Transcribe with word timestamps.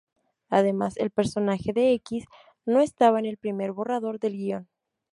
Además, 0.49 0.97
el 0.97 1.11
personaje 1.11 1.73
de 1.73 1.93
X 1.93 2.25
no 2.65 2.79
estaba 2.79 3.19
en 3.19 3.27
el 3.27 3.37
primer 3.37 3.71
borrador 3.71 4.17
del 4.17 4.33
guion. 4.33 4.67